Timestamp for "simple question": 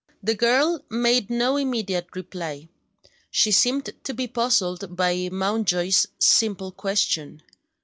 6.17-7.43